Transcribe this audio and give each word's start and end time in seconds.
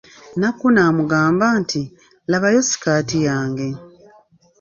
Nakku 0.39 0.67
n'amugamba 0.71 1.45
nti, 1.61 1.81
labayo 2.31 2.59
sikaati 2.69 3.17
yange. 3.27 3.67